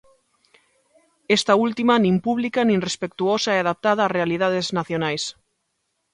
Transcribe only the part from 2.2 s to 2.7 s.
pública,